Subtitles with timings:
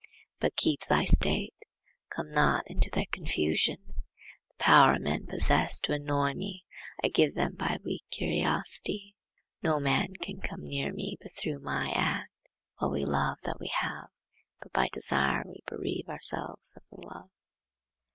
[0.39, 1.53] But keep thy state;
[2.09, 3.77] come not into their confusion.
[4.47, 6.65] The power men possess to annoy me
[7.03, 9.13] I give them by a weak curiosity.
[9.61, 12.31] No man can come near me but through my act.
[12.79, 14.09] "What we love that we have,
[14.59, 17.29] but by desire we bereave ourselves of the love."